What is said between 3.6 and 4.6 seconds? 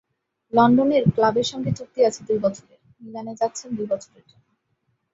দুই বছরের জন্য।